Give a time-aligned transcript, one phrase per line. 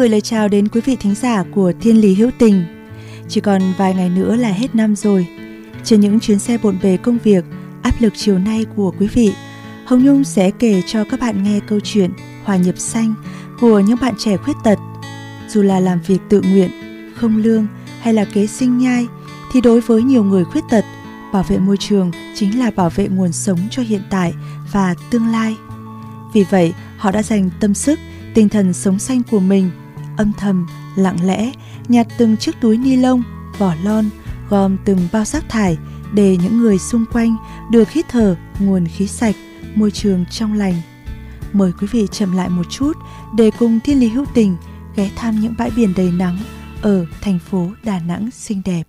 [0.00, 2.64] gửi lời chào đến quý vị thính giả của Thiên Lý Hữu Tình.
[3.28, 5.26] Chỉ còn vài ngày nữa là hết năm rồi.
[5.84, 7.44] Trên những chuyến xe bộn bề công việc,
[7.82, 9.32] áp lực chiều nay của quý vị,
[9.84, 12.10] Hồng Nhung sẽ kể cho các bạn nghe câu chuyện
[12.44, 13.14] Hòa nhập xanh
[13.60, 14.78] của những bạn trẻ khuyết tật.
[15.48, 16.70] Dù là làm việc tự nguyện,
[17.16, 17.66] không lương
[18.00, 19.06] hay là kế sinh nhai,
[19.52, 20.84] thì đối với nhiều người khuyết tật,
[21.32, 24.34] bảo vệ môi trường chính là bảo vệ nguồn sống cho hiện tại
[24.72, 25.56] và tương lai.
[26.34, 27.98] Vì vậy, họ đã dành tâm sức,
[28.34, 29.70] tinh thần sống xanh của mình,
[30.20, 31.52] âm thầm, lặng lẽ,
[31.88, 33.22] nhặt từng chiếc túi ni lông,
[33.58, 34.04] vỏ lon,
[34.48, 35.78] gom từng bao rác thải
[36.12, 37.36] để những người xung quanh
[37.70, 39.34] được hít thở nguồn khí sạch,
[39.74, 40.74] môi trường trong lành.
[41.52, 42.92] Mời quý vị chậm lại một chút
[43.36, 44.56] để cùng Thiên Lý Hữu Tình
[44.96, 46.38] ghé thăm những bãi biển đầy nắng
[46.82, 48.82] ở thành phố Đà Nẵng xinh đẹp.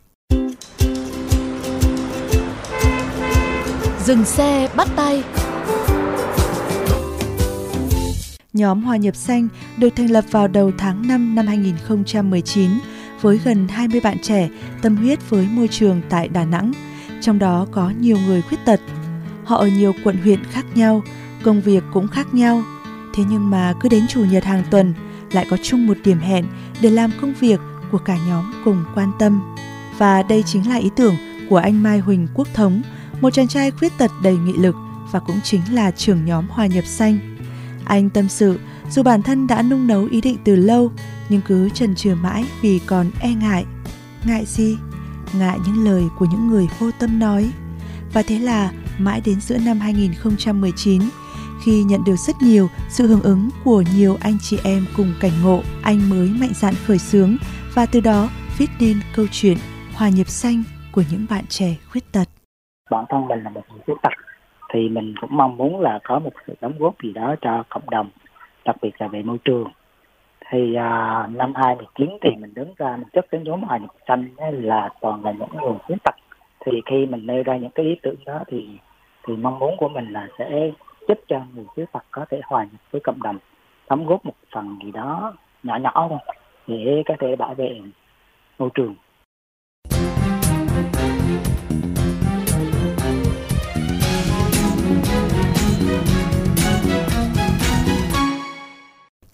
[4.06, 5.24] Dừng xe bắt tay
[8.54, 12.70] Nhóm Hòa nhập xanh được thành lập vào đầu tháng 5 năm 2019
[13.22, 14.50] với gần 20 bạn trẻ
[14.82, 16.72] tâm huyết với môi trường tại Đà Nẵng,
[17.22, 18.80] trong đó có nhiều người khuyết tật.
[19.44, 21.02] Họ ở nhiều quận huyện khác nhau,
[21.44, 22.64] công việc cũng khác nhau.
[23.16, 24.94] Thế nhưng mà cứ đến chủ nhật hàng tuần
[25.32, 26.46] lại có chung một điểm hẹn
[26.82, 27.60] để làm công việc
[27.92, 29.56] của cả nhóm cùng quan tâm.
[29.98, 31.16] Và đây chính là ý tưởng
[31.50, 32.82] của anh Mai Huỳnh Quốc Thống,
[33.22, 34.76] một chàng trai khuyết tật đầy nghị lực
[35.12, 37.31] và cũng chính là trưởng nhóm Hòa nhập xanh.
[37.92, 40.92] Anh tâm sự, dù bản thân đã nung nấu ý định từ lâu,
[41.30, 43.66] nhưng cứ chần chừ mãi vì còn e ngại.
[44.26, 44.78] Ngại gì?
[45.34, 47.52] Ngại những lời của những người vô tâm nói.
[48.14, 51.02] Và thế là mãi đến giữa năm 2019,
[51.64, 55.44] khi nhận được rất nhiều sự hưởng ứng của nhiều anh chị em cùng cảnh
[55.44, 57.38] ngộ, anh mới mạnh dạn khởi xướng
[57.74, 59.58] và từ đó viết nên câu chuyện
[59.96, 62.30] Hòa nhập xanh của những bạn trẻ khuyết tật.
[62.92, 64.31] bản thân mình là một người khuyết tật
[64.74, 67.90] thì mình cũng mong muốn là có một sự đóng góp gì đó cho cộng
[67.90, 68.10] đồng
[68.66, 69.68] đặc biệt là về môi trường.
[70.50, 74.30] Thì à, năm 2019 thì mình đứng ra mình chất cái nhóm hòa nhập xanh
[74.52, 76.16] là toàn là những người khuyết tật.
[76.66, 78.68] Thì khi mình nêu ra những cái ý tưởng đó thì
[79.28, 80.72] thì mong muốn của mình là sẽ
[81.08, 83.38] giúp cho người khuyết tật có thể hòa nhập với cộng đồng
[83.90, 85.34] đóng góp một phần gì đó
[85.64, 86.20] nhỏ nhỏ thôi
[86.68, 87.82] để có thể bảo vệ
[88.60, 88.96] môi trường.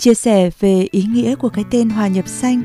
[0.07, 2.61] Chia sẻ về ý nghĩa của cái tên hòa nhập xanh,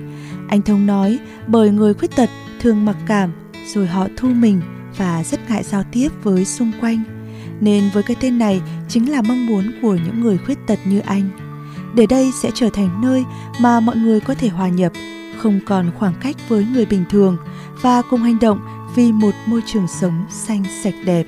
[0.49, 2.31] anh Thông nói bởi người khuyết tật
[2.61, 3.33] thường mặc cảm
[3.75, 4.61] rồi họ thu mình
[4.97, 7.03] và rất ngại giao tiếp với xung quanh.
[7.61, 11.01] Nên với cái tên này chính là mong muốn của những người khuyết tật như
[11.01, 11.31] anh.
[11.95, 13.25] Để đây sẽ trở thành nơi
[13.61, 14.93] mà mọi người có thể hòa nhập,
[15.39, 17.37] không còn khoảng cách với người bình thường
[17.81, 18.61] và cùng hành động
[18.95, 21.27] vì một môi trường sống xanh sạch đẹp.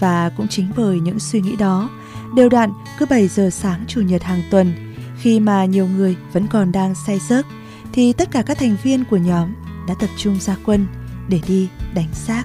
[0.00, 1.90] Và cũng chính bởi những suy nghĩ đó,
[2.34, 4.85] đều đặn cứ 7 giờ sáng chủ nhật hàng tuần,
[5.20, 7.46] khi mà nhiều người vẫn còn đang say giấc,
[7.92, 9.54] thì tất cả các thành viên của nhóm
[9.88, 10.86] đã tập trung ra quân
[11.28, 12.44] để đi đánh xác.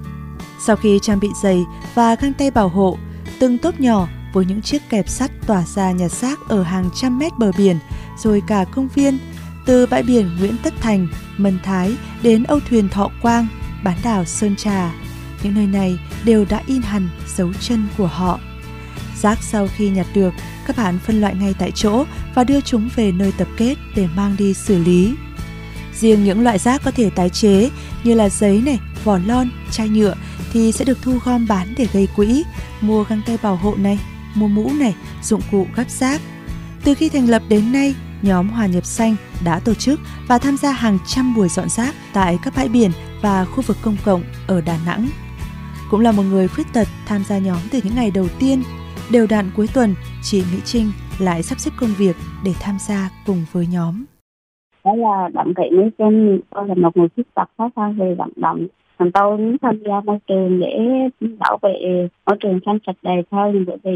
[0.66, 2.98] Sau khi trang bị giày và găng tay bảo hộ,
[3.40, 7.20] từng tốp nhỏ với những chiếc kẹp sắt tỏa ra nhà xác ở hàng trăm
[7.20, 7.80] mét bờ biển,
[8.18, 9.18] rồi cả công viên,
[9.66, 11.08] từ bãi biển Nguyễn Tất Thành,
[11.38, 13.48] Mân Thái đến âu thuyền Thọ Quang,
[13.84, 14.92] bán đảo Sơn Trà.
[15.44, 18.40] Những nơi này đều đã in hẳn dấu chân của họ.
[19.22, 20.34] Rác sau khi nhặt được,
[20.68, 22.06] các bạn phân loại ngay tại chỗ
[22.36, 25.14] và đưa chúng về nơi tập kết để mang đi xử lý.
[25.94, 27.70] Riêng những loại rác có thể tái chế
[28.04, 30.16] như là giấy này, vỏ lon, chai nhựa
[30.54, 32.44] thì sẽ được thu gom bán để gây quỹ,
[32.82, 34.00] mua găng tay bảo hộ này,
[34.36, 36.22] mua mũ này, dụng cụ gấp rác.
[36.84, 40.58] Từ khi thành lập đến nay, nhóm Hòa nhập xanh đã tổ chức và tham
[40.58, 42.92] gia hàng trăm buổi dọn rác tại các bãi biển
[43.22, 45.10] và khu vực công cộng ở Đà Nẵng.
[45.90, 48.64] Cũng là một người khuyết tật tham gia nhóm từ những ngày đầu tiên,
[49.14, 50.86] đều đặn cuối tuần, chị Mỹ Trinh
[51.20, 52.16] lại sắp xếp công việc
[52.46, 54.06] để tham gia cùng với nhóm.
[54.86, 58.16] đó là đặng thị mỹ trinh tôi là một người khuyết tật khó khăn về
[58.16, 58.68] vận động.
[59.00, 60.78] Còn tôi muốn tham gia môi trường để
[61.40, 61.74] bảo vệ
[62.26, 63.92] môi trường xanh sạch đẹp hơn bởi vì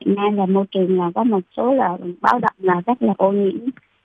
[0.00, 3.14] hiện nay là môi trường là có một số là báo động là rất là
[3.18, 3.58] ô nhiễm.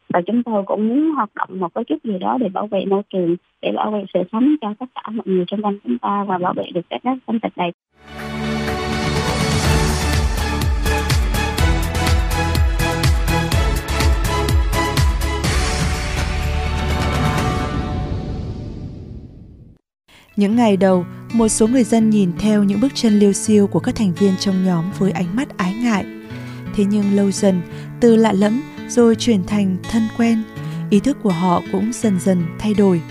[0.09, 2.85] Và chúng tôi cũng muốn hoạt động một cái chút gì đó để bảo vệ
[2.85, 5.97] môi trường để bảo vệ sự sống cho tất cả mọi người xung quanh chúng
[5.97, 7.71] ta và bảo vệ được đất đất xanh sạch đẹp.
[20.41, 23.79] Những ngày đầu, một số người dân nhìn theo những bước chân liêu xiêu của
[23.79, 26.05] các thành viên trong nhóm với ánh mắt ái ngại.
[26.75, 27.61] Thế nhưng lâu dần,
[27.99, 30.43] từ lạ lẫm rồi chuyển thành thân quen,
[30.89, 33.01] ý thức của họ cũng dần dần thay đổi.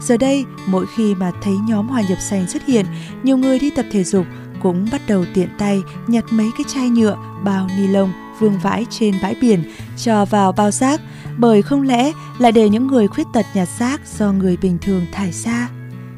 [0.00, 2.86] Giờ đây, mỗi khi mà thấy nhóm hòa nhập xanh xuất hiện,
[3.22, 4.26] nhiều người đi tập thể dục
[4.62, 8.86] cũng bắt đầu tiện tay nhặt mấy cái chai nhựa, bao ni lông vương vãi
[8.90, 9.62] trên bãi biển
[9.96, 11.00] cho vào bao rác
[11.38, 15.06] bởi không lẽ lại để những người khuyết tật nhặt rác do người bình thường
[15.12, 15.68] thải ra.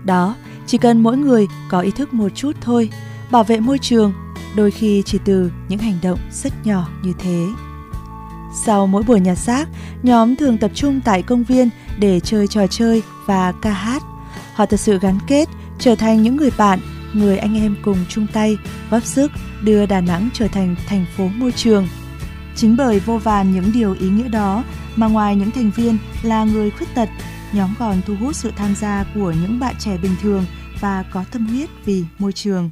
[0.04, 0.34] Đó,
[0.66, 2.90] chỉ cần mỗi người có ý thức một chút thôi,
[3.30, 4.12] bảo vệ môi trường,
[4.56, 7.46] đôi khi chỉ từ những hành động rất nhỏ như thế.
[8.64, 9.68] Sau mỗi buổi nhặt rác,
[10.02, 11.68] nhóm thường tập trung tại công viên
[11.98, 14.02] để chơi trò chơi và ca hát.
[14.54, 15.48] Họ thật sự gắn kết,
[15.78, 16.78] trở thành những người bạn,
[17.12, 18.58] người anh em cùng chung tay,
[18.90, 19.32] góp sức
[19.62, 21.88] đưa Đà Nẵng trở thành thành phố môi trường.
[22.56, 24.64] Chính bởi vô vàn những điều ý nghĩa đó
[24.96, 27.08] mà ngoài những thành viên là người khuyết tật,
[27.56, 30.44] nhóm còn thu hút sự tham gia của những bạn trẻ bình thường
[30.81, 32.70] và có tâm huyết vì môi trường.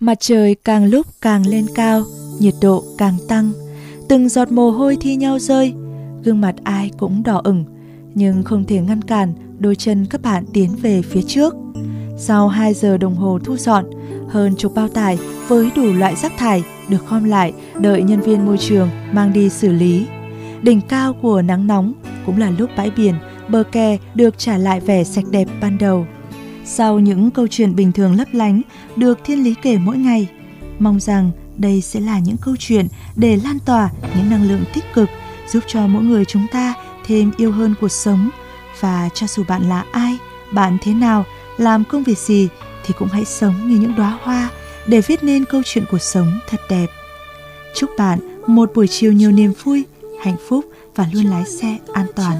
[0.00, 2.04] Mặt trời càng lúc càng lên cao,
[2.40, 3.52] nhiệt độ càng tăng,
[4.08, 5.72] từng giọt mồ hôi thi nhau rơi,
[6.24, 7.64] gương mặt ai cũng đỏ ửng,
[8.14, 11.54] nhưng không thể ngăn cản đôi chân các bạn tiến về phía trước.
[12.20, 13.84] Sau 2 giờ đồng hồ thu dọn,
[14.28, 15.18] hơn chục bao tải
[15.48, 19.48] với đủ loại rác thải được gom lại đợi nhân viên môi trường mang đi
[19.48, 20.06] xử lý.
[20.62, 21.92] Đỉnh cao của nắng nóng
[22.26, 23.14] cũng là lúc bãi biển,
[23.48, 26.06] bờ kè được trả lại vẻ sạch đẹp ban đầu.
[26.64, 28.62] Sau những câu chuyện bình thường lấp lánh
[28.96, 30.28] được thiên lý kể mỗi ngày,
[30.78, 32.86] mong rằng đây sẽ là những câu chuyện
[33.16, 35.08] để lan tỏa những năng lượng tích cực
[35.48, 36.74] giúp cho mỗi người chúng ta
[37.06, 38.30] thêm yêu hơn cuộc sống
[38.80, 40.18] và cho dù bạn là ai,
[40.52, 41.24] bạn thế nào,
[41.58, 42.48] làm công việc gì
[42.84, 44.50] thì cũng hãy sống như những đóa hoa
[44.86, 46.86] để viết nên câu chuyện cuộc sống thật đẹp.
[47.74, 49.84] Chúc bạn một buổi chiều nhiều niềm vui,
[50.22, 50.64] hạnh phúc
[50.94, 52.36] và luôn lái xe an toàn.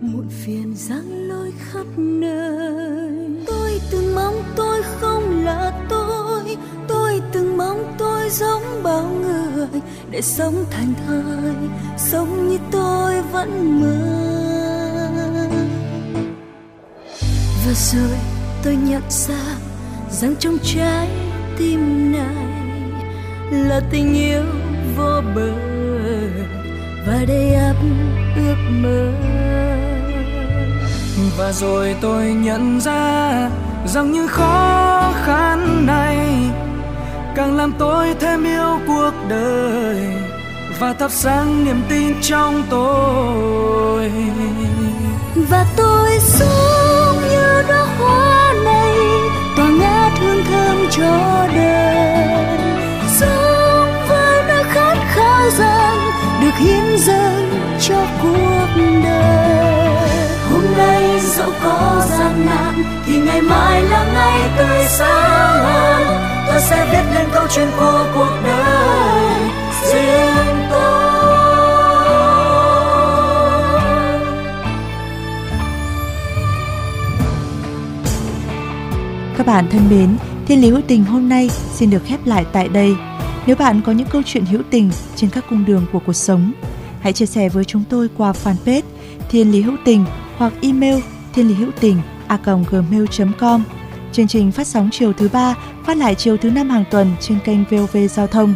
[0.00, 3.10] muộn phiền giăng lối khắp nơi
[3.46, 5.86] tôi từng mong tôi không là
[8.30, 9.80] giống bao người
[10.10, 11.54] để sống thành thơi
[11.98, 13.96] sống như tôi vẫn mơ.
[17.66, 18.18] Và rồi
[18.62, 19.56] tôi nhận ra
[20.10, 21.08] rằng trong trái
[21.58, 22.46] tim này
[23.50, 24.42] là tình yêu
[24.96, 25.52] vô bờ
[27.06, 27.76] và đầy ắp
[28.36, 29.12] ước mơ.
[31.38, 33.50] Và rồi tôi nhận ra
[33.86, 36.18] rằng những khó khăn này
[37.34, 39.96] càng làm tôi thêm yêu cuộc đời
[40.78, 44.10] và thắp sáng niềm tin trong tôi.
[45.34, 48.96] Và tôi sống như đóa hoa này,
[49.56, 52.26] tỏa ngát hương thơm cho đời
[53.20, 55.98] sống với nỗi khát khao rằng
[56.42, 57.50] được hiến dâng
[57.80, 58.66] cho cuộc
[59.04, 60.10] đời.
[60.52, 66.29] Hôm nay dẫu có gian nan, thì ngày mai là ngày tươi sáng hơn
[66.60, 69.50] sẽ viết lên câu chuyện của cuộc đời
[69.92, 71.10] riêng tôi
[79.36, 82.68] Các bạn thân mến, Thiên lý hữu tình hôm nay xin được khép lại tại
[82.68, 82.96] đây.
[83.46, 86.52] Nếu bạn có những câu chuyện hữu tình trên các cung đường của cuộc sống,
[87.00, 88.82] hãy chia sẻ với chúng tôi qua fanpage
[89.30, 90.04] Thiên lý hữu tình
[90.36, 91.00] hoặc email
[91.32, 91.96] thiên lý hữu tình
[92.28, 93.62] a gmail.com.
[94.12, 97.38] Chương trình phát sóng chiều thứ ba, phát lại chiều thứ năm hàng tuần trên
[97.44, 98.54] kênh VOV Giao thông.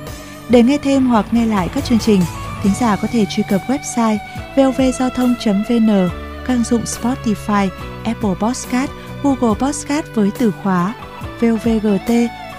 [0.49, 2.20] Để nghe thêm hoặc nghe lại các chương trình,
[2.62, 4.16] thính giả có thể truy cập website
[4.56, 6.08] vovgiao thông.vn,
[6.46, 7.68] các ứng dụng Spotify,
[8.04, 8.90] Apple Podcast,
[9.23, 10.94] Google Podcast với từ khóa
[11.40, 12.11] VOVGT,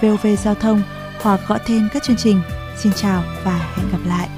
[0.02, 0.82] VOV Giao thông
[1.22, 2.40] hoặc gõ tên các chương trình.
[2.78, 4.28] Xin chào và hẹn gặp lại.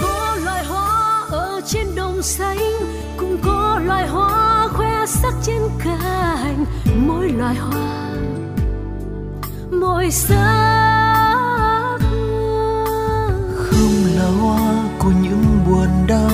[0.00, 2.58] có loài hoa ở trên đồng xanh
[3.16, 4.45] cũng có loài hoa
[5.06, 6.64] khoe sắc trên cành
[7.06, 8.14] mỗi loài hoa,
[9.70, 11.98] mỗi sắc
[13.56, 16.30] không là hoa của những buồn đau,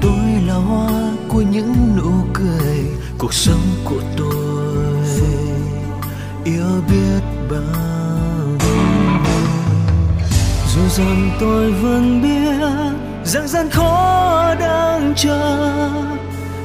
[0.00, 0.90] tôi là hoa
[1.28, 2.84] của những nụ cười.
[3.18, 4.96] Cuộc sống của tôi
[6.44, 8.58] yêu biết bao
[10.74, 12.68] dù rằng tôi vẫn biết
[13.24, 15.80] rằng gian khó đang chờ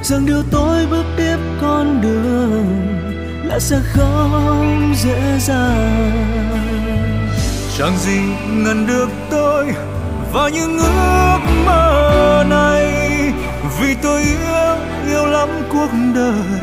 [0.04, 2.66] rằng điều tôi bước tiếp con đường
[3.44, 6.52] là sẽ không dễ dàng.
[7.78, 9.66] Chẳng gì ngăn được tôi
[10.34, 12.94] vào những ước mơ này.
[13.80, 14.76] Vì tôi yêu
[15.08, 16.60] yêu lắm cuộc đời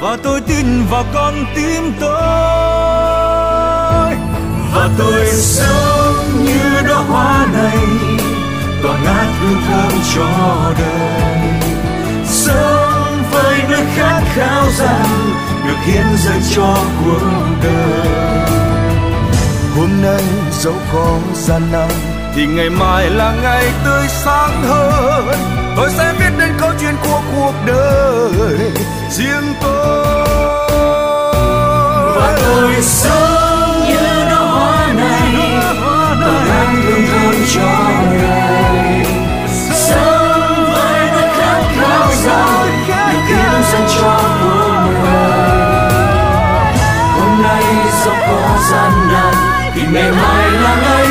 [0.00, 2.20] và tôi tin vào con tim tôi.
[4.74, 7.78] Và tôi sống như đóa hoa này
[8.82, 10.26] tỏa ngát hương thơm cho
[10.78, 11.39] đời.
[14.80, 15.32] dân
[15.66, 17.20] được hiến dâng cho cuộc
[17.62, 18.50] đời.
[19.76, 20.22] Hôm nay
[20.52, 21.88] dẫu có gian nan
[22.34, 25.38] thì ngày mai là ngày tươi sáng hơn.
[25.76, 28.70] Tôi sẽ viết nên câu chuyện của cuộc đời
[29.10, 30.26] riêng tôi.
[32.16, 33.39] Và tôi sống
[49.92, 51.09] mềm mại là nơi